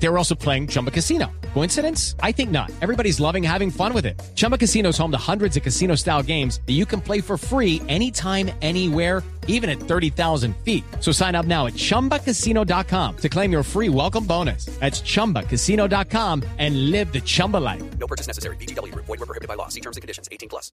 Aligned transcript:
They 0.00 0.08
were 0.08 0.18
also 0.18 0.34
playing 0.34 0.68
Chumba 0.68 0.90
Casino. 0.90 1.30
Coincidence? 1.54 2.14
I 2.22 2.32
think 2.32 2.50
not. 2.50 2.70
Everybody's 2.80 3.18
loving 3.20 3.42
having 3.42 3.70
fun 3.70 3.92
with 3.92 4.06
it. 4.06 4.20
Chumba 4.34 4.56
Casino 4.56 4.90
is 4.90 4.98
home 4.98 5.10
to 5.10 5.18
hundreds 5.18 5.56
of 5.56 5.62
casino 5.62 5.96
style 5.96 6.22
games 6.22 6.60
that 6.66 6.74
you 6.74 6.86
can 6.86 7.00
play 7.00 7.20
for 7.20 7.36
free 7.36 7.82
anytime, 7.88 8.50
anywhere, 8.62 9.22
even 9.48 9.68
at 9.68 9.80
30,000 9.80 10.54
feet. 10.64 10.84
So 11.00 11.10
sign 11.10 11.34
up 11.34 11.46
now 11.46 11.66
at 11.66 11.74
chumbacasino.com 11.74 13.16
to 13.16 13.28
claim 13.28 13.50
your 13.50 13.64
free 13.64 13.88
welcome 13.88 14.24
bonus. 14.24 14.66
That's 14.78 15.02
chumbacasino.com 15.02 16.44
and 16.58 16.90
live 16.90 17.12
the 17.12 17.20
Chumba 17.20 17.56
life. 17.56 17.82
No 17.98 18.06
purchase 18.06 18.28
necessary. 18.28 18.56
BGW. 18.56 18.94
Void 18.94 19.08
were 19.08 19.26
prohibited 19.26 19.48
by 19.48 19.54
law. 19.54 19.68
See 19.68 19.80
terms 19.80 19.96
and 19.96 20.02
conditions. 20.02 20.28
18 20.30 20.48
plus. 20.48 20.70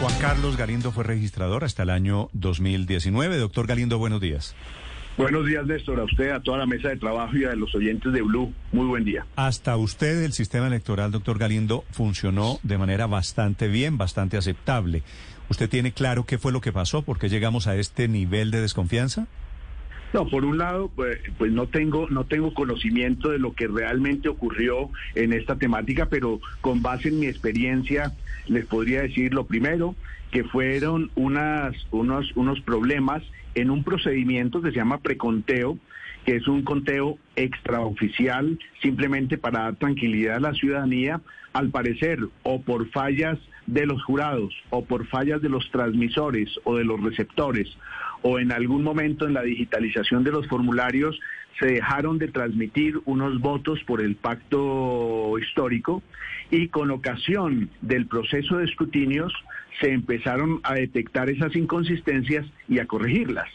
Juan 0.00 0.14
Carlos 0.20 0.56
Galindo 0.56 0.90
fue 0.90 1.04
registrador 1.04 1.64
hasta 1.64 1.82
el 1.82 1.90
año 1.90 2.28
2019. 2.32 3.36
Doctor 3.38 3.66
Galindo, 3.66 3.98
buenos 3.98 4.20
días. 4.20 4.54
Buenos 5.18 5.46
días, 5.46 5.66
Néstor, 5.66 6.00
a 6.00 6.04
usted, 6.04 6.30
a 6.30 6.40
toda 6.40 6.56
la 6.56 6.66
mesa 6.66 6.88
de 6.88 6.96
trabajo 6.96 7.36
y 7.36 7.44
a 7.44 7.54
los 7.54 7.74
oyentes 7.74 8.12
de 8.14 8.22
Blue. 8.22 8.52
Muy 8.72 8.86
buen 8.86 9.04
día. 9.04 9.26
Hasta 9.36 9.76
usted 9.76 10.22
el 10.22 10.32
sistema 10.32 10.66
electoral, 10.68 11.10
doctor 11.10 11.38
Galindo, 11.38 11.84
funcionó 11.90 12.58
de 12.62 12.78
manera 12.78 13.06
bastante 13.06 13.68
bien, 13.68 13.98
bastante 13.98 14.38
aceptable. 14.38 15.02
¿Usted 15.50 15.68
tiene 15.68 15.92
claro 15.92 16.24
qué 16.24 16.38
fue 16.38 16.50
lo 16.50 16.62
que 16.62 16.72
pasó? 16.72 17.02
¿Por 17.02 17.18
qué 17.18 17.28
llegamos 17.28 17.66
a 17.66 17.76
este 17.76 18.08
nivel 18.08 18.50
de 18.50 18.62
desconfianza? 18.62 19.26
No, 20.12 20.26
por 20.26 20.44
un 20.44 20.58
lado, 20.58 20.90
pues, 20.94 21.18
pues, 21.38 21.52
no 21.52 21.68
tengo 21.68 22.08
no 22.10 22.24
tengo 22.24 22.52
conocimiento 22.52 23.30
de 23.30 23.38
lo 23.38 23.54
que 23.54 23.66
realmente 23.66 24.28
ocurrió 24.28 24.90
en 25.14 25.32
esta 25.32 25.56
temática, 25.56 26.06
pero 26.06 26.40
con 26.60 26.82
base 26.82 27.08
en 27.08 27.20
mi 27.20 27.26
experiencia 27.26 28.12
les 28.46 28.66
podría 28.66 29.02
decir 29.02 29.32
lo 29.32 29.46
primero 29.46 29.94
que 30.30 30.44
fueron 30.44 31.10
unas 31.14 31.74
unos 31.90 32.30
unos 32.36 32.60
problemas 32.60 33.22
en 33.54 33.70
un 33.70 33.84
procedimiento 33.84 34.60
que 34.60 34.70
se 34.70 34.76
llama 34.76 35.00
preconteo, 35.00 35.78
que 36.26 36.36
es 36.36 36.46
un 36.46 36.62
conteo 36.62 37.18
extraoficial 37.36 38.58
simplemente 38.82 39.38
para 39.38 39.62
dar 39.62 39.76
tranquilidad 39.76 40.36
a 40.36 40.40
la 40.40 40.54
ciudadanía, 40.54 41.20
al 41.52 41.70
parecer 41.70 42.18
o 42.42 42.60
por 42.60 42.88
fallas 42.90 43.38
de 43.66 43.86
los 43.86 44.02
jurados 44.02 44.54
o 44.70 44.84
por 44.84 45.06
fallas 45.06 45.40
de 45.40 45.48
los 45.48 45.70
transmisores 45.70 46.50
o 46.64 46.76
de 46.76 46.84
los 46.84 47.00
receptores 47.02 47.68
o 48.22 48.38
en 48.38 48.52
algún 48.52 48.82
momento 48.82 49.26
en 49.26 49.34
la 49.34 49.42
digitalización 49.42 50.24
de 50.24 50.32
los 50.32 50.46
formularios 50.48 51.18
se 51.60 51.66
dejaron 51.66 52.18
de 52.18 52.28
transmitir 52.28 53.00
unos 53.04 53.40
votos 53.40 53.82
por 53.84 54.00
el 54.00 54.16
pacto 54.16 55.38
histórico 55.38 56.02
y 56.50 56.68
con 56.68 56.90
ocasión 56.90 57.70
del 57.80 58.06
proceso 58.06 58.58
de 58.58 58.64
escrutinios 58.64 59.32
se 59.80 59.92
empezaron 59.92 60.60
a 60.62 60.74
detectar 60.74 61.30
esas 61.30 61.54
inconsistencias 61.56 62.46
y 62.68 62.78
a 62.78 62.86
corregirlas. 62.86 63.48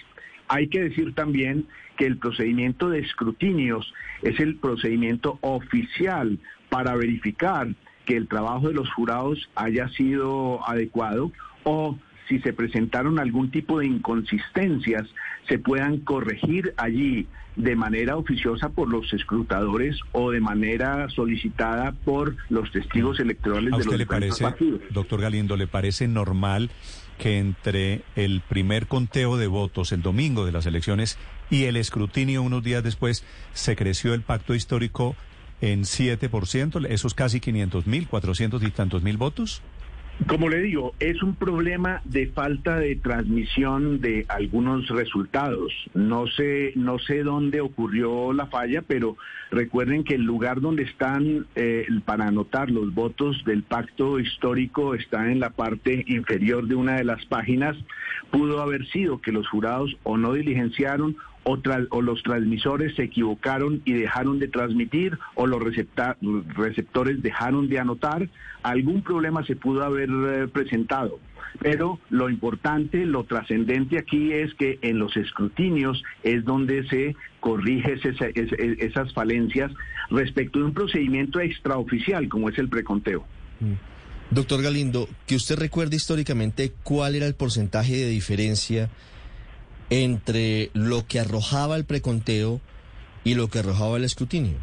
Hay 0.48 0.68
que 0.68 0.84
decir 0.84 1.14
también 1.14 1.68
que 1.98 2.06
el 2.06 2.18
procedimiento 2.18 2.90
de 2.90 3.00
escrutinios 3.00 3.94
es 4.22 4.40
el 4.40 4.56
procedimiento 4.56 5.40
oficial 5.42 6.40
para 6.70 6.96
verificar 6.96 7.68
que 8.08 8.16
el 8.18 8.28
trabajo 8.28 8.70
de 8.70 8.74
los 8.74 8.90
jurados 8.92 9.50
haya 9.54 9.90
sido 9.90 10.68
adecuado 10.68 11.32
o 11.64 11.96
si 12.28 12.40
se 12.40 12.54
presentaron 12.54 13.20
algún 13.20 13.52
tipo 13.52 13.80
de 13.80 13.86
inconsistencias, 13.86 15.08
se 15.48 15.60
puedan 15.60 16.00
corregir 16.00 16.74
allí 16.78 17.28
de 17.56 17.76
manera 17.76 18.18
oficiosa 18.18 18.70
por 18.70 18.90
los 18.90 19.12
escrutadores 19.14 19.98
o 20.12 20.32
de 20.32 20.40
manera 20.40 21.10
solicitada 21.10 21.94
por 22.06 22.36
los 22.50 22.72
testigos 22.72 23.20
electorales 23.20 23.74
¿A 23.74 23.78
de 23.78 23.82
usted 23.82 23.92
los 23.92 24.00
le 24.00 24.06
parece, 24.06 24.44
partidos. 24.44 24.82
doctor 24.92 25.22
Galindo, 25.22 25.58
le 25.58 25.68
parece 25.68 26.08
normal 26.08 26.70
que 27.18 27.40
entre 27.40 28.04
el 28.16 28.42
primer 28.42 28.88
conteo 28.88 29.38
de 29.38 29.48
votos 29.48 29.92
el 29.92 30.02
domingo 30.02 30.46
de 30.46 30.52
las 30.52 30.66
elecciones 30.66 31.18
y 31.50 31.64
el 31.64 31.76
escrutinio 31.78 32.44
unos 32.44 32.64
días 32.64 32.84
después 32.84 33.26
se 33.54 33.76
creció 33.76 34.14
el 34.14 34.22
pacto 34.22 34.54
histórico 34.54 35.16
en 35.62 35.84
7%, 35.84 36.86
esos 36.90 37.14
casi 37.14 37.40
500 37.40 37.88
mil, 37.88 38.08
400 38.08 38.64
y 38.64 38.72
tantos 38.72 39.02
mil 39.04 39.18
votos? 39.18 39.62
Como 40.26 40.50
le 40.50 40.62
digo, 40.62 40.94
es 41.00 41.22
un 41.22 41.36
problema 41.36 42.02
de 42.04 42.28
falta 42.28 42.80
de 42.80 42.96
transmisión 42.96 44.02
de 44.02 44.26
algunos 44.30 44.88
resultados. 44.88 45.72
No 45.94 46.26
sé, 46.26 46.74
no 46.76 46.98
sé 46.98 47.24
dónde 47.24 47.62
ocurrió 47.62 48.34
la 48.34 48.48
falla, 48.48 48.82
pero 48.82 49.16
recuerden 49.52 50.04
que 50.04 50.16
el 50.16 50.24
lugar 50.24 50.60
donde 50.60 50.84
están 50.84 51.46
eh, 51.56 51.86
para 52.04 52.28
anotar 52.28 52.72
los 52.72 52.94
votos 52.96 53.44
del 53.46 53.62
pacto 53.62 54.20
histórico 54.20 54.96
está 54.96 55.32
en 55.32 55.40
la 55.40 55.52
parte 55.52 56.04
inferior 56.08 56.68
de 56.68 56.76
una 56.76 56.96
de 56.96 57.04
las 57.04 57.24
páginas. 57.28 57.78
Pudo 58.32 58.62
haber 58.62 58.88
sido 58.88 59.22
que 59.22 59.32
los 59.32 59.48
jurados 59.48 59.96
o 60.04 60.18
no 60.18 60.34
diligenciaron 60.34 61.16
o, 61.48 61.58
o 61.92 62.02
los 62.02 62.22
transmisores 62.24 62.96
se 62.96 63.04
equivocaron 63.04 63.82
y 63.86 63.94
dejaron 63.94 64.38
de 64.40 64.50
transmitir 64.50 65.18
o 65.36 65.48
los 65.48 65.64
receptores 65.64 67.22
dejaron 67.22 67.70
de 67.70 67.80
anotar, 67.80 68.28
algún 68.64 69.02
problema 69.02 69.46
se 69.46 69.56
pudo 69.56 69.84
haber 69.84 70.07
eh, 70.08 70.48
presentado. 70.48 71.20
Pero 71.60 72.00
lo 72.10 72.30
importante, 72.30 73.06
lo 73.06 73.24
trascendente 73.24 73.98
aquí 73.98 74.32
es 74.32 74.54
que 74.56 74.78
en 74.82 75.00
los 75.00 75.16
escrutinios 75.18 76.04
es 76.24 76.44
donde 76.46 76.88
se 76.88 77.16
corrige 77.40 77.94
ese- 77.94 78.32
esas 78.80 79.12
falencias 79.14 79.72
respecto 80.12 80.60
de 80.60 80.66
un 80.66 80.74
procedimiento 80.74 81.40
extraoficial 81.40 82.30
como 82.30 82.50
es 82.50 82.58
el 82.60 82.70
preconteo. 82.70 83.26
Doctor 84.30 84.62
Galindo, 84.62 85.08
que 85.26 85.36
usted 85.36 85.58
recuerde 85.58 85.96
históricamente 85.96 86.74
cuál 86.84 87.16
era 87.16 87.26
el 87.26 87.34
porcentaje 87.34 87.96
de 87.96 88.10
diferencia 88.10 88.90
entre 89.90 90.70
lo 90.74 91.08
que 91.08 91.20
arrojaba 91.20 91.76
el 91.78 91.86
preconteo 91.86 92.62
y 93.24 93.36
lo 93.36 93.48
que 93.50 93.60
arrojaba 93.60 93.98
el 93.98 94.04
escrutinio. 94.04 94.58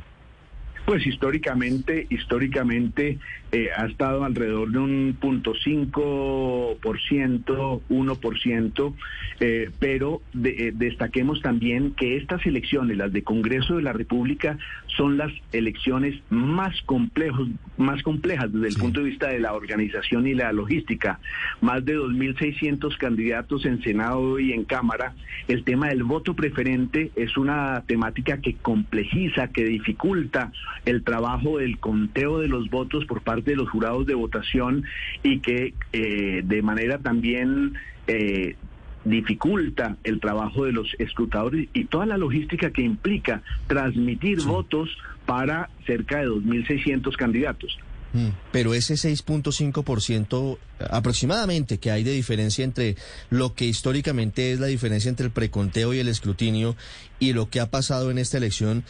Pues 0.87 1.06
históricamente, 1.06 2.06
históricamente 2.11 3.19
eh, 3.53 3.69
ha 3.75 3.87
estado 3.87 4.22
alrededor 4.25 4.71
de 4.71 4.78
un 4.78 5.17
punto 5.19 5.55
cinco 5.55 6.77
por 6.83 7.00
ciento, 7.00 7.81
uno 7.89 8.17
por 8.17 8.39
ciento, 8.39 8.95
eh, 9.41 9.71
pero 9.78 10.21
de- 10.34 10.69
eh, 10.69 10.72
destaquemos 10.75 11.41
también 11.41 11.93
que 11.93 12.17
estas 12.19 12.45
elecciones, 12.45 12.99
las 12.99 13.12
de 13.15 13.22
Congreso 13.22 13.77
de 13.77 13.83
la 13.83 13.95
República, 13.95 14.59
son 14.97 15.16
las 15.16 15.32
elecciones 15.53 16.21
más 16.31 16.81
complejos, 16.82 17.49
más 17.77 18.03
complejas 18.03 18.53
desde 18.53 18.66
el 18.69 18.72
Sí. 18.75 18.81
punto 18.81 19.00
de 19.00 19.10
vista 19.10 19.28
de 19.28 19.41
la 19.41 19.53
organización 19.53 20.27
y 20.27 20.34
la 20.34 20.53
logística. 20.53 21.19
Más 21.60 21.84
de 21.84 21.97
2.600 21.97 22.97
candidatos 22.97 23.65
en 23.66 23.83
Senado 23.83 24.38
y 24.38 24.53
en 24.53 24.65
Cámara. 24.65 25.15
El 25.49 25.65
tema 25.65 25.88
del 25.88 26.04
voto 26.04 26.34
preferente 26.34 27.10
es 27.16 27.37
una 27.37 27.83
temática 27.87 28.38
que 28.38 28.54
complejiza, 28.54 29.49
que 29.49 29.65
dificulta 29.65 30.53
el 30.84 31.03
trabajo 31.03 31.59
del 31.59 31.78
conteo 31.78 32.38
de 32.38 32.49
los 32.49 32.71
votos 32.71 33.04
por 33.06 33.22
parte 33.22 33.53
de 33.53 33.56
los 33.56 33.69
jurados 33.71 34.06
de 34.06 34.15
votación 34.15 34.84
y 35.22 35.41
que 35.41 35.75
eh, 35.93 36.43
de 36.44 36.62
manera 36.62 36.99
también 36.99 37.75
eh, 38.06 38.56
dificulta 39.04 39.97
el 40.04 40.20
trabajo 40.20 40.65
de 40.65 40.72
los 40.72 40.88
escrutadores 40.98 41.69
y 41.75 41.84
toda 41.84 42.06
la 42.06 42.19
logística 42.19 42.70
que 42.70 42.82
implica 42.82 43.42
transmitir 43.66 44.42
votos 44.42 44.88
para 45.26 45.70
cerca 45.87 46.19
de 46.19 46.28
2.600 46.28 47.16
candidatos. 47.16 47.78
Mm, 48.15 48.28
Pero 48.53 48.75
ese 48.75 48.94
6.5% 48.94 50.59
aproximadamente 50.91 51.78
que 51.78 51.91
hay 51.91 52.04
de 52.04 52.12
diferencia 52.12 52.65
entre 52.65 52.97
lo 53.28 53.54
que 53.54 53.65
históricamente 53.65 54.53
es 54.53 54.60
la 54.60 54.69
diferencia 54.69 55.09
entre 55.09 55.26
el 55.26 55.32
preconteo 55.32 55.92
y 55.92 55.98
el 55.98 56.09
escrutinio 56.09 56.76
y 57.19 57.32
lo 57.32 57.50
que 57.50 57.60
ha 57.60 57.71
pasado 57.71 58.10
en 58.10 58.19
esta 58.19 58.38
elección, 58.38 58.84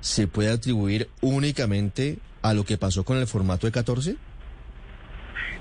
¿se 0.00 0.28
puede 0.28 0.50
atribuir 0.50 1.08
únicamente 1.20 2.18
a 2.42 2.54
lo 2.54 2.64
que 2.64 2.78
pasó 2.78 3.04
con 3.04 3.18
el 3.18 3.26
formato 3.26 3.66
de 3.66 3.72
14? 3.72 4.16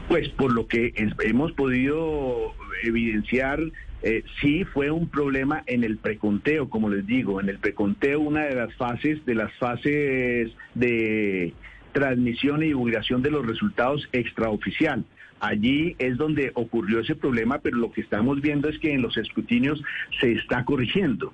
Pues 0.08 0.30
por 0.30 0.52
lo 0.54 0.68
que 0.68 0.94
hemos 1.24 1.52
podido 1.54 2.54
evidenciar, 2.84 3.60
eh, 4.02 4.24
sí 4.42 4.64
fue 4.64 4.92
un 4.92 5.10
problema 5.10 5.64
en 5.66 5.84
el 5.84 5.98
preconteo, 5.98 6.70
como 6.70 6.90
les 6.90 7.06
digo, 7.06 7.42
en 7.42 7.50
el 7.50 7.60
preconteo 7.60 8.20
una 8.22 8.46
de 8.46 8.56
las 8.56 8.74
fases, 8.76 9.26
de 9.26 9.36
las 9.36 9.54
fases 9.58 10.52
de 10.74 11.54
transmisión 11.92 12.64
y 12.64 12.68
divulgación 12.68 13.22
de 13.22 13.32
los 13.32 13.46
resultados 13.46 14.08
extraoficial. 14.14 15.04
Allí 15.42 15.96
es 16.00 16.18
donde 16.18 16.52
ocurrió 16.54 17.00
ese 17.00 17.16
problema, 17.16 17.60
pero 17.60 17.78
lo 17.78 17.92
que 17.92 18.02
estamos 18.02 18.42
viendo 18.42 18.70
es 18.70 18.78
que 18.80 18.94
en 18.94 19.02
los 19.02 19.18
escrutinios 19.18 19.82
se 20.20 20.34
está 20.34 20.66
corrigiendo. 20.66 21.34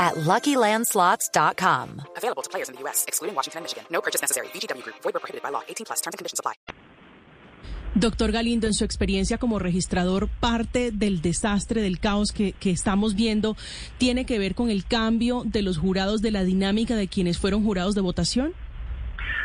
at 0.00 0.14
luckylandslots.com. 0.16 2.02
Available 2.16 2.42
to 2.42 2.50
players 2.50 2.68
in 2.68 2.74
the 2.74 2.80
U.S., 2.84 3.04
excluding 3.06 3.36
Washington 3.36 3.58
and 3.58 3.64
Michigan. 3.64 3.84
No 3.92 4.00
purchase 4.00 4.22
necessary. 4.22 4.48
VGW 4.48 4.82
Group. 4.82 4.96
Void 5.04 5.12
prohibited 5.12 5.42
by 5.42 5.50
law. 5.50 5.62
18 5.68 5.84
plus. 5.84 6.00
Terms 6.00 6.14
and 6.14 6.18
conditions 6.18 6.40
apply. 6.40 6.54
Doctor 7.94 8.30
Galindo, 8.30 8.68
en 8.68 8.74
su 8.74 8.84
experiencia 8.84 9.36
como 9.36 9.58
registrador, 9.58 10.28
parte 10.28 10.92
del 10.92 11.20
desastre, 11.20 11.82
del 11.82 11.98
caos 11.98 12.30
que, 12.30 12.52
que, 12.52 12.70
estamos 12.70 13.16
viendo, 13.16 13.56
tiene 13.98 14.24
que 14.24 14.38
ver 14.38 14.54
con 14.54 14.70
el 14.70 14.84
cambio 14.84 15.42
de 15.44 15.62
los 15.62 15.76
jurados, 15.76 16.22
de 16.22 16.30
la 16.30 16.44
dinámica 16.44 16.94
de 16.94 17.08
quienes 17.08 17.38
fueron 17.38 17.64
jurados 17.64 17.96
de 17.96 18.00
votación? 18.00 18.54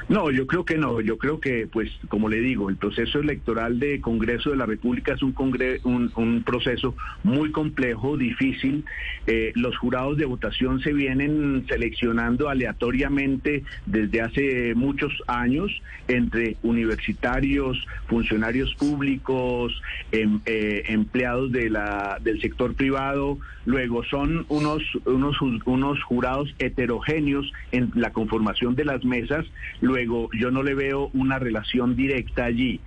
No, 0.07 0.30
yo 0.30 0.45
creo 0.45 0.66
que 0.66 0.77
no. 0.77 1.01
Yo 1.01 1.18
creo 1.18 1.39
que, 1.39 1.68
pues, 1.72 1.92
como 2.10 2.30
le 2.30 2.39
digo, 2.39 2.69
el 2.69 2.77
proceso 2.77 3.19
electoral 3.19 3.80
de 3.80 4.01
Congreso 4.01 4.51
de 4.51 4.57
la 4.57 4.66
República 4.66 5.13
es 5.13 5.24
un, 5.24 5.31
congre 5.31 5.80
un, 5.83 6.44
proceso 6.45 6.95
muy 7.24 7.51
complejo, 7.51 8.18
difícil. 8.18 8.86
Eh, 9.25 9.51
los 9.56 9.77
jurados 9.77 10.18
de 10.18 10.25
votación 10.25 10.80
se 10.81 10.94
vienen 10.94 11.66
seleccionando 11.68 12.50
aleatoriamente 12.50 13.63
desde 13.86 14.22
hace 14.22 14.75
muchos 14.75 15.12
años 15.27 15.72
entre 16.07 16.57
universitarios, 16.62 17.86
funcionarios 18.07 18.75
públicos, 18.75 19.81
em, 20.12 20.39
eh, 20.45 20.83
empleados 20.88 21.51
de 21.51 21.69
la, 21.69 22.19
del 22.21 22.39
sector 22.42 22.75
privado. 22.75 23.39
Luego 23.66 24.04
son 24.04 24.45
unos, 24.50 24.83
unos, 25.06 25.42
unos 25.66 26.04
jurados 26.04 26.54
heterogéneos 26.60 27.51
en 27.71 27.92
la 27.95 28.12
conformación 28.12 28.75
de 28.75 28.86
las 28.86 29.04
mesas. 29.04 29.45
Luego, 29.82 30.30
yo 30.40 30.52
no 30.52 30.64
le 30.64 30.74
veo 30.76 31.10
una 31.14 31.40
relación 31.40 31.96
directa 31.96 32.46
allí. 32.46 32.80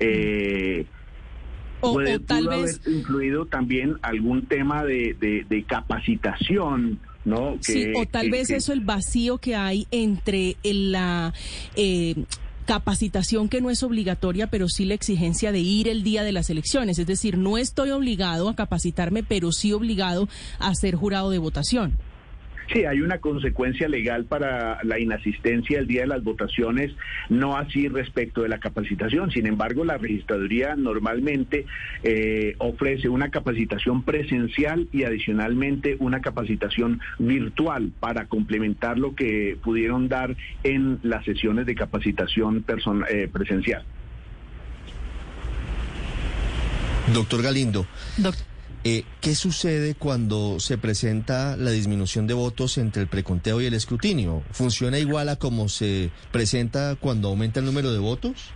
Eh, 0.00 0.86
o, 1.80 1.92
puede 1.94 2.16
o 2.16 2.20
tal 2.20 2.44
pudo 2.44 2.62
vez 2.62 2.80
haber 2.84 2.96
incluido 2.98 3.46
también 3.46 3.96
algún 4.02 4.46
tema 4.46 4.84
de, 4.84 5.14
de, 5.20 5.44
de 5.48 5.62
capacitación, 5.64 6.98
¿no? 7.24 7.56
sí, 7.60 7.92
o 7.94 8.06
tal 8.06 8.24
que- 8.26 8.30
vez 8.30 8.48
que- 8.48 8.56
eso 8.56 8.72
el 8.72 8.80
vacío 8.80 9.38
que 9.38 9.54
hay 9.56 9.86
entre 9.90 10.56
la 10.62 11.32
eh, 11.76 12.14
capacitación 12.66 13.48
que 13.50 13.60
no 13.60 13.68
es 13.70 13.82
obligatoria, 13.82 14.46
pero 14.46 14.68
sí 14.68 14.86
la 14.86 14.94
exigencia 14.94 15.52
de 15.52 15.58
ir 15.60 15.86
el 15.88 16.02
día 16.02 16.22
de 16.24 16.32
las 16.32 16.48
elecciones. 16.48 16.98
Es 16.98 17.06
decir, 17.06 17.36
no 17.36 17.58
estoy 17.58 17.90
obligado 17.90 18.48
a 18.48 18.56
capacitarme, 18.56 19.22
pero 19.22 19.52
sí 19.52 19.72
obligado 19.72 20.28
a 20.58 20.74
ser 20.74 20.94
jurado 20.94 21.30
de 21.30 21.38
votación. 21.38 21.98
Sí, 22.72 22.84
hay 22.84 23.00
una 23.00 23.18
consecuencia 23.18 23.88
legal 23.88 24.24
para 24.24 24.78
la 24.84 24.98
inasistencia 24.98 25.78
el 25.78 25.86
día 25.86 26.02
de 26.02 26.06
las 26.06 26.24
votaciones, 26.24 26.92
no 27.28 27.56
así 27.56 27.88
respecto 27.88 28.42
de 28.42 28.48
la 28.48 28.58
capacitación. 28.58 29.30
Sin 29.30 29.46
embargo, 29.46 29.84
la 29.84 29.98
registraduría 29.98 30.74
normalmente 30.74 31.66
eh, 32.02 32.54
ofrece 32.58 33.08
una 33.08 33.30
capacitación 33.30 34.02
presencial 34.02 34.88
y 34.92 35.04
adicionalmente 35.04 35.96
una 36.00 36.20
capacitación 36.20 37.00
virtual 37.18 37.92
para 38.00 38.26
complementar 38.26 38.98
lo 38.98 39.14
que 39.14 39.56
pudieron 39.62 40.08
dar 40.08 40.36
en 40.62 40.98
las 41.02 41.24
sesiones 41.24 41.66
de 41.66 41.74
capacitación 41.74 42.64
person- 42.64 43.04
eh, 43.10 43.28
presencial. 43.32 43.84
Doctor 47.12 47.42
Galindo, 47.42 47.86
eh, 48.84 49.04
¿qué 49.20 49.34
sucede 49.34 49.94
cuando 49.94 50.60
se 50.60 50.76
presenta 50.76 51.56
la 51.56 51.70
disminución 51.70 52.26
de 52.26 52.34
votos 52.34 52.76
entre 52.78 53.02
el 53.02 53.08
preconteo 53.08 53.60
y 53.60 53.66
el 53.66 53.74
escrutinio? 53.74 54.42
¿Funciona 54.52 54.98
igual 54.98 55.30
a 55.30 55.36
como 55.36 55.68
se 55.68 56.10
presenta 56.30 56.94
cuando 56.94 57.28
aumenta 57.28 57.60
el 57.60 57.66
número 57.66 57.92
de 57.92 57.98
votos? 57.98 58.52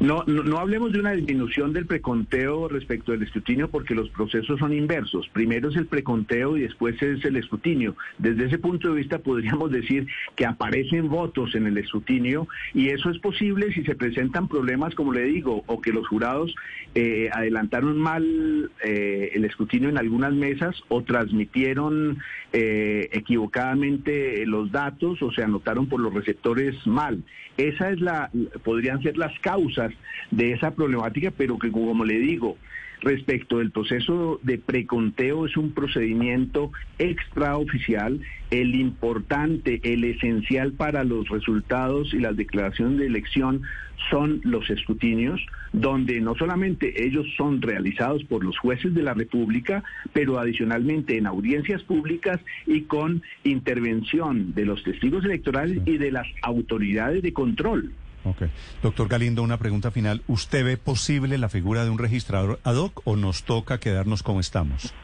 No, 0.00 0.24
no, 0.26 0.42
no 0.42 0.58
hablemos 0.58 0.92
de 0.92 1.00
una 1.00 1.12
disminución 1.12 1.72
del 1.72 1.86
preconteo 1.86 2.68
respecto 2.68 3.12
del 3.12 3.22
escrutinio 3.22 3.68
porque 3.70 3.94
los 3.94 4.08
procesos 4.10 4.58
son 4.58 4.72
inversos. 4.72 5.28
Primero 5.32 5.68
es 5.68 5.76
el 5.76 5.86
preconteo 5.86 6.56
y 6.56 6.62
después 6.62 7.00
es 7.02 7.24
el 7.24 7.36
escrutinio. 7.36 7.96
Desde 8.18 8.46
ese 8.46 8.58
punto 8.58 8.88
de 8.88 8.96
vista 8.96 9.18
podríamos 9.18 9.70
decir 9.70 10.06
que 10.36 10.46
aparecen 10.46 11.08
votos 11.08 11.54
en 11.54 11.66
el 11.66 11.78
escrutinio 11.78 12.48
y 12.72 12.88
eso 12.88 13.10
es 13.10 13.18
posible 13.18 13.72
si 13.72 13.84
se 13.84 13.94
presentan 13.94 14.48
problemas, 14.48 14.94
como 14.94 15.12
le 15.12 15.24
digo, 15.24 15.62
o 15.66 15.80
que 15.80 15.92
los 15.92 16.06
jurados 16.08 16.54
eh, 16.94 17.28
adelantaron 17.32 17.98
mal 17.98 18.70
eh, 18.84 19.30
el 19.34 19.44
escrutinio 19.44 19.88
en 19.88 19.98
algunas 19.98 20.32
mesas 20.32 20.76
o 20.88 21.02
transmitieron 21.02 22.18
eh, 22.52 23.08
equivocadamente 23.12 24.46
los 24.46 24.70
datos 24.70 25.20
o 25.22 25.32
se 25.32 25.42
anotaron 25.42 25.88
por 25.88 26.00
los 26.00 26.14
receptores 26.14 26.86
mal. 26.86 27.22
Esa 27.56 27.90
es 27.90 28.00
la, 28.00 28.30
podrían 28.64 29.02
ser 29.02 29.16
las 29.16 29.36
causas 29.40 29.83
de 30.30 30.52
esa 30.52 30.74
problemática, 30.74 31.30
pero 31.30 31.58
que 31.58 31.70
como 31.70 32.04
le 32.04 32.18
digo, 32.18 32.56
respecto 33.04 33.58
del 33.58 33.70
proceso 33.70 34.40
de 34.42 34.58
preconteo 34.58 35.46
es 35.46 35.56
un 35.56 35.72
procedimiento 35.72 36.72
extraoficial. 36.98 38.20
El 38.50 38.74
importante, 38.74 39.80
el 39.84 40.04
esencial 40.04 40.72
para 40.72 41.04
los 41.04 41.28
resultados 41.28 42.14
y 42.14 42.18
las 42.18 42.36
declaraciones 42.36 42.98
de 42.98 43.06
elección 43.06 43.62
son 44.10 44.40
los 44.44 44.68
escrutinios, 44.70 45.40
donde 45.72 46.20
no 46.20 46.34
solamente 46.34 47.04
ellos 47.04 47.26
son 47.36 47.62
realizados 47.62 48.24
por 48.24 48.44
los 48.44 48.58
jueces 48.58 48.94
de 48.94 49.02
la 49.02 49.14
República, 49.14 49.82
pero 50.12 50.38
adicionalmente 50.38 51.16
en 51.16 51.26
audiencias 51.26 51.82
públicas 51.82 52.38
y 52.66 52.82
con 52.82 53.22
intervención 53.44 54.54
de 54.54 54.66
los 54.66 54.82
testigos 54.82 55.24
electorales 55.24 55.80
y 55.86 55.98
de 55.98 56.12
las 56.12 56.26
autoridades 56.42 57.22
de 57.22 57.32
control. 57.32 57.92
Ok. 58.24 58.42
Doctor 58.82 59.08
Galindo, 59.08 59.42
una 59.42 59.58
pregunta 59.58 59.90
final. 59.90 60.22
¿Usted 60.26 60.64
ve 60.64 60.76
posible 60.76 61.38
la 61.38 61.48
figura 61.48 61.84
de 61.84 61.90
un 61.90 61.98
registrador 61.98 62.58
ad 62.64 62.76
hoc 62.76 63.02
o 63.04 63.16
nos 63.16 63.44
toca 63.44 63.78
quedarnos 63.78 64.22
como 64.22 64.40
estamos? 64.40 64.94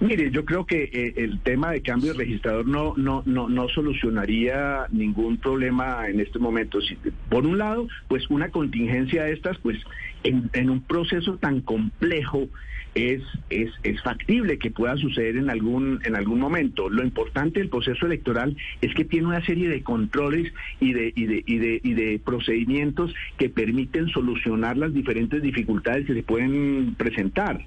Mire, 0.00 0.30
yo 0.30 0.44
creo 0.44 0.64
que 0.64 0.84
eh, 0.92 1.14
el 1.16 1.40
tema 1.40 1.72
de 1.72 1.82
cambio 1.82 2.12
de 2.12 2.18
registrador 2.18 2.66
no, 2.68 2.94
no, 2.96 3.24
no, 3.26 3.48
no 3.48 3.68
solucionaría 3.68 4.86
ningún 4.90 5.38
problema 5.38 6.06
en 6.08 6.20
este 6.20 6.38
momento. 6.38 6.80
Si- 6.80 6.96
por 7.28 7.44
un 7.44 7.58
lado, 7.58 7.88
pues 8.06 8.30
una 8.30 8.50
contingencia 8.50 9.24
de 9.24 9.32
estas, 9.32 9.58
pues 9.58 9.76
en, 10.22 10.50
en 10.52 10.70
un 10.70 10.82
proceso 10.82 11.36
tan 11.38 11.62
complejo 11.62 12.48
es, 12.94 13.22
es, 13.50 13.70
es 13.82 14.00
factible 14.02 14.58
que 14.58 14.70
pueda 14.70 14.96
suceder 14.96 15.36
en 15.36 15.50
algún, 15.50 16.00
en 16.04 16.14
algún 16.14 16.38
momento. 16.38 16.88
Lo 16.88 17.02
importante 17.02 17.58
del 17.58 17.68
proceso 17.68 18.06
electoral 18.06 18.56
es 18.80 18.94
que 18.94 19.04
tiene 19.04 19.26
una 19.26 19.44
serie 19.44 19.68
de 19.68 19.82
controles 19.82 20.52
y 20.78 20.92
de, 20.92 21.12
y 21.16 21.26
de, 21.26 21.42
y 21.44 21.58
de, 21.58 21.80
y 21.82 21.94
de 21.94 22.20
procedimientos 22.24 23.12
que 23.36 23.48
permiten 23.50 24.06
solucionar 24.08 24.76
las 24.76 24.94
diferentes 24.94 25.42
dificultades 25.42 26.06
que 26.06 26.14
se 26.14 26.22
pueden 26.22 26.94
presentar. 26.96 27.64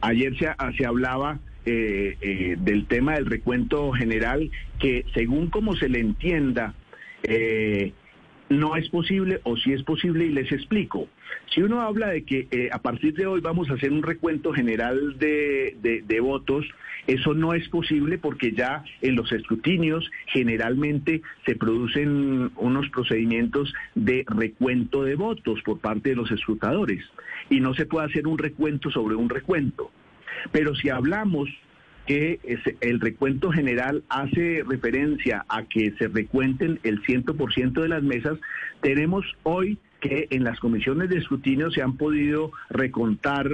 Ayer 0.00 0.34
se, 0.38 0.48
se 0.78 0.86
hablaba 0.86 1.40
eh, 1.66 2.16
eh, 2.20 2.56
del 2.58 2.86
tema 2.86 3.14
del 3.14 3.26
recuento 3.26 3.92
general, 3.92 4.50
que 4.78 5.04
según 5.14 5.48
como 5.48 5.74
se 5.76 5.88
le 5.88 6.00
entienda, 6.00 6.74
eh, 7.22 7.92
no 8.50 8.76
es 8.76 8.88
posible 8.90 9.40
o 9.44 9.56
sí 9.56 9.72
es 9.72 9.82
posible 9.82 10.26
y 10.26 10.30
les 10.30 10.52
explico. 10.52 11.08
Si 11.52 11.62
uno 11.62 11.80
habla 11.80 12.08
de 12.08 12.24
que 12.24 12.46
eh, 12.50 12.68
a 12.70 12.78
partir 12.78 13.14
de 13.14 13.26
hoy 13.26 13.40
vamos 13.40 13.70
a 13.70 13.74
hacer 13.74 13.90
un 13.90 14.02
recuento 14.02 14.52
general 14.52 15.18
de, 15.18 15.76
de- 15.80 16.02
de 16.02 16.20
votos, 16.20 16.66
eso 17.06 17.32
no 17.34 17.54
es 17.54 17.66
posible 17.68 18.18
porque 18.18 18.52
ya 18.52 18.84
en 19.00 19.16
los 19.16 19.32
escrutinios 19.32 20.10
generalmente 20.26 21.22
se 21.46 21.54
producen 21.56 22.50
unos 22.56 22.88
procedimientos 22.90 23.72
de 23.94 24.24
recuento 24.28 25.02
de 25.04 25.14
votos 25.14 25.60
por 25.62 25.80
parte 25.80 26.10
de 26.10 26.16
los 26.16 26.30
escrutadores 26.30 27.02
y 27.50 27.60
no 27.60 27.74
se 27.74 27.86
puede 27.86 28.06
hacer 28.06 28.26
un 28.26 28.38
recuento 28.38 28.90
sobre 28.90 29.16
un 29.16 29.28
recuento. 29.28 29.90
Pero 30.52 30.74
si 30.74 30.88
hablamos 30.88 31.48
que 32.06 32.38
el 32.80 33.00
recuento 33.00 33.50
general 33.50 34.04
hace 34.08 34.62
referencia 34.66 35.44
a 35.48 35.64
que 35.64 35.92
se 35.98 36.08
recuenten 36.08 36.78
el 36.82 37.02
100% 37.02 37.72
de 37.80 37.88
las 37.88 38.02
mesas, 38.02 38.38
tenemos 38.82 39.24
hoy 39.42 39.78
que 40.00 40.28
en 40.30 40.44
las 40.44 40.60
comisiones 40.60 41.08
de 41.08 41.18
escrutinio 41.18 41.70
se 41.70 41.80
han 41.80 41.96
podido 41.96 42.52
recontar 42.68 43.48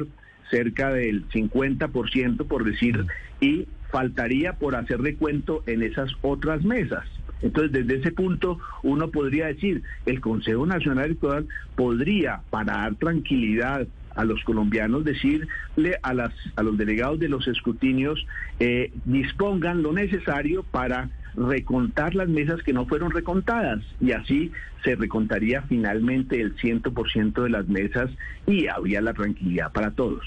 cerca 0.50 0.92
del 0.92 1.28
50%, 1.28 2.46
por 2.46 2.64
decir, 2.64 3.06
y 3.40 3.68
faltaría 3.92 4.54
por 4.54 4.74
hacer 4.74 5.00
recuento 5.00 5.62
en 5.66 5.82
esas 5.82 6.10
otras 6.22 6.64
mesas. 6.64 7.04
Entonces, 7.42 7.72
desde 7.72 8.00
ese 8.00 8.12
punto, 8.12 8.58
uno 8.82 9.10
podría 9.10 9.46
decir, 9.46 9.82
el 10.06 10.20
Consejo 10.20 10.66
Nacional 10.66 11.06
Electoral 11.06 11.46
podría, 11.74 12.42
para 12.50 12.72
dar 12.74 12.96
tranquilidad 12.96 13.86
a 14.14 14.24
los 14.24 14.42
colombianos, 14.44 15.04
decirle 15.04 15.98
a, 16.02 16.14
las, 16.14 16.32
a 16.56 16.62
los 16.62 16.76
delegados 16.76 17.18
de 17.18 17.28
los 17.28 17.46
escrutinios, 17.48 18.26
eh, 18.58 18.92
dispongan 19.04 19.82
lo 19.82 19.92
necesario 19.92 20.62
para 20.62 21.10
recontar 21.34 22.14
las 22.14 22.28
mesas 22.28 22.62
que 22.62 22.72
no 22.72 22.86
fueron 22.86 23.10
recontadas 23.10 23.80
y 24.00 24.12
así 24.12 24.50
se 24.82 24.96
recontaría 24.96 25.62
finalmente 25.62 26.40
el 26.40 26.56
100% 26.56 27.42
de 27.42 27.50
las 27.50 27.68
mesas 27.68 28.10
y 28.46 28.66
habría 28.66 29.00
la 29.00 29.14
tranquilidad 29.14 29.70
para 29.72 29.92
todos. 29.92 30.24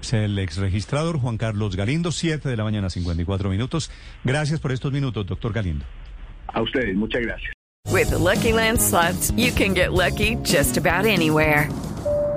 Es 0.00 0.12
el 0.14 0.38
exregistrador 0.38 1.18
Juan 1.18 1.36
Carlos 1.36 1.76
Galindo, 1.76 2.12
7 2.12 2.48
de 2.48 2.56
la 2.56 2.64
mañana, 2.64 2.90
54 2.90 3.50
minutos. 3.50 3.90
Gracias 4.24 4.60
por 4.60 4.72
estos 4.72 4.92
minutos, 4.92 5.26
doctor 5.26 5.52
Galindo. 5.52 5.84
A 6.48 6.62
ustedes, 6.62 6.96
muchas 6.96 7.22
gracias. 7.22 7.52
With 7.90 8.10
the 8.10 8.18
Lucky 8.18 8.52
Land 8.52 8.80
slots, 8.80 9.32
you 9.36 9.52
can 9.52 9.74
get 9.74 9.92
lucky 9.92 10.36
just 10.42 10.76
about 10.76 11.04
anywhere. 11.04 11.68